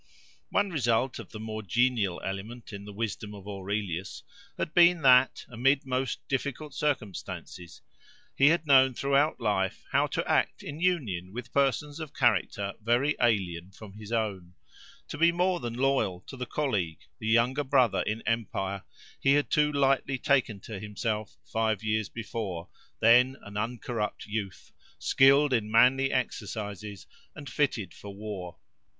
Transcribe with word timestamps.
One 0.49 0.71
result 0.71 1.19
of 1.19 1.29
the 1.29 1.39
more 1.39 1.61
genial 1.61 2.19
element 2.25 2.73
in 2.73 2.85
the 2.85 2.91
wisdom 2.91 3.35
of 3.35 3.47
Aurelius 3.47 4.23
had 4.57 4.73
been 4.73 5.03
that, 5.03 5.45
amid 5.47 5.85
most 5.85 6.27
difficult 6.27 6.73
circumstances, 6.73 7.83
he 8.35 8.47
had 8.47 8.65
known 8.65 8.95
throughout 8.95 9.39
life 9.39 9.85
how 9.91 10.07
to 10.07 10.27
act 10.27 10.63
in 10.63 10.79
union 10.79 11.31
with 11.33 11.53
persons 11.53 11.99
of 11.99 12.15
character 12.15 12.73
very 12.81 13.15
alien 13.21 13.69
from 13.69 13.93
his 13.93 14.11
own; 14.11 14.55
to 15.07 15.19
be 15.19 15.31
more 15.31 15.59
than 15.59 15.75
loyal 15.75 16.21
to 16.21 16.35
the 16.35 16.47
colleague, 16.47 17.01
the 17.19 17.27
younger 17.27 17.63
brother 17.63 18.01
in 18.01 18.23
empire, 18.23 18.81
he 19.19 19.33
had 19.33 19.51
too 19.51 19.71
lightly 19.71 20.17
taken 20.17 20.59
to 20.61 20.79
himself, 20.79 21.37
five 21.45 21.83
years 21.83 22.09
before, 22.09 22.69
then 23.01 23.37
an 23.43 23.55
uncorrupt 23.55 24.25
youth, 24.25 24.71
"skilled 24.97 25.53
in 25.53 25.69
manly 25.69 26.11
exercises 26.11 27.05
and 27.35 27.47
fitted 27.47 27.93
for 27.93 28.09
war." 28.11 28.57